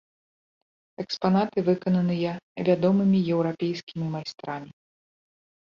Экспанаты 1.03 1.57
выкананыя 1.69 2.33
вядомымі 2.71 3.19
еўрапейскімі 3.37 4.05
майстрамі. 4.15 4.71